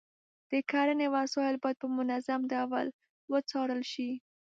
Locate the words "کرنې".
0.71-1.07